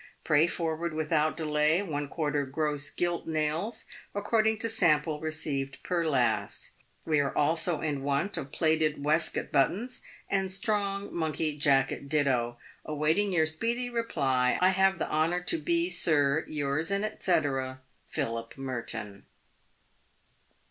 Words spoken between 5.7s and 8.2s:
per last. "We are also in